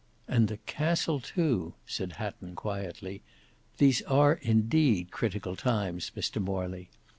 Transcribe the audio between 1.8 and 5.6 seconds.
said Hatton quietly. "These are indeed critical